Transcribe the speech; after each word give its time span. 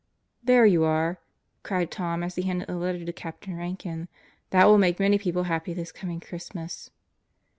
"There 0.49 0.65
you 0.65 0.83
are!" 0.83 1.19
cried 1.61 1.91
Tom 1.91 2.23
as 2.23 2.33
he 2.33 2.41
handed 2.41 2.67
the 2.67 2.75
letter 2.75 3.05
to 3.05 3.13
Captain 3.13 3.55
Rankin. 3.55 4.07
"That 4.49 4.65
will 4.65 4.79
make 4.79 4.99
many 4.99 5.19
people 5.19 5.43
happy 5.43 5.75
this 5.75 5.91
coming 5.91 6.19
Christmas." 6.19 6.89